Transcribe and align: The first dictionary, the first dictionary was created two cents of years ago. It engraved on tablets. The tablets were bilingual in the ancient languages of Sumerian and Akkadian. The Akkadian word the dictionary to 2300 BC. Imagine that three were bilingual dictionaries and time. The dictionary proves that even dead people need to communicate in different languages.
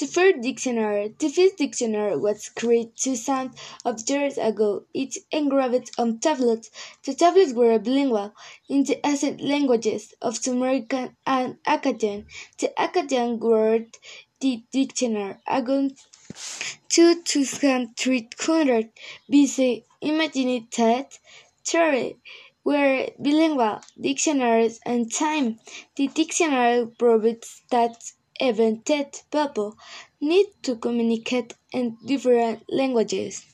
The 0.00 0.06
first 0.06 0.40
dictionary, 0.40 1.14
the 1.18 1.28
first 1.28 1.58
dictionary 1.58 2.16
was 2.16 2.48
created 2.48 2.96
two 2.96 3.16
cents 3.16 3.60
of 3.84 4.00
years 4.08 4.38
ago. 4.38 4.86
It 4.94 5.18
engraved 5.30 5.90
on 5.98 6.20
tablets. 6.20 6.70
The 7.04 7.12
tablets 7.12 7.52
were 7.52 7.78
bilingual 7.78 8.32
in 8.66 8.84
the 8.84 9.06
ancient 9.06 9.42
languages 9.42 10.14
of 10.22 10.38
Sumerian 10.38 11.16
and 11.26 11.62
Akkadian. 11.64 12.24
The 12.58 12.72
Akkadian 12.78 13.40
word 13.40 13.98
the 14.40 14.64
dictionary 14.72 15.36
to 16.88 17.22
2300 17.22 18.90
BC. 19.30 19.84
Imagine 20.00 20.66
that 20.78 21.18
three 21.62 22.16
were 22.64 23.06
bilingual 23.18 23.82
dictionaries 24.00 24.80
and 24.86 25.12
time. 25.12 25.58
The 25.96 26.06
dictionary 26.06 26.86
proves 26.98 27.62
that 27.70 27.96
even 28.40 28.80
dead 28.80 29.20
people 29.30 29.76
need 30.20 30.46
to 30.62 30.76
communicate 30.76 31.54
in 31.72 31.96
different 32.06 32.64
languages. 32.68 33.44